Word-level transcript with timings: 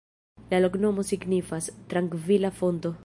La 0.53 0.61
loknomo 0.63 1.05
signifas: 1.09 1.67
"trankvila 1.93 2.53
fonto". 2.63 2.95